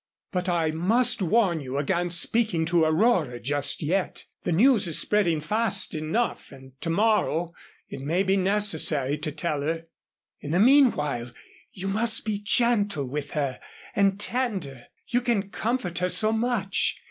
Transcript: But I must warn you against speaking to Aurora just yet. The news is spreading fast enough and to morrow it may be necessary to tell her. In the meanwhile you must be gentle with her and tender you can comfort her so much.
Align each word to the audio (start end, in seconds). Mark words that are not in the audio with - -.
But 0.31 0.49
I 0.49 0.71
must 0.71 1.21
warn 1.21 1.59
you 1.59 1.77
against 1.77 2.19
speaking 2.19 2.65
to 2.65 2.85
Aurora 2.85 3.39
just 3.39 3.83
yet. 3.83 4.25
The 4.45 4.51
news 4.51 4.87
is 4.87 4.97
spreading 4.97 5.39
fast 5.39 5.93
enough 5.93 6.51
and 6.51 6.71
to 6.81 6.89
morrow 6.89 7.53
it 7.87 8.01
may 8.01 8.23
be 8.23 8.35
necessary 8.35 9.15
to 9.19 9.31
tell 9.31 9.61
her. 9.61 9.85
In 10.39 10.49
the 10.49 10.59
meanwhile 10.59 11.29
you 11.71 11.87
must 11.87 12.25
be 12.25 12.39
gentle 12.43 13.07
with 13.07 13.29
her 13.37 13.59
and 13.95 14.19
tender 14.19 14.85
you 15.05 15.21
can 15.21 15.51
comfort 15.51 15.99
her 15.99 16.09
so 16.09 16.31
much. 16.33 16.99